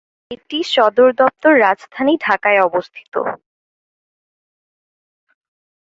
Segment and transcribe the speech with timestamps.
[0.31, 3.13] এটি সদরদপ্তর রাজধানী ঢাকায় অবস্থিত।